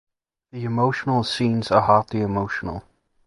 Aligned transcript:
The 0.51 0.63
emotional 0.63 1.23
scenes 1.23 1.69
are 1.69 1.81
hardly 1.83 2.21
emotional. 2.21 2.81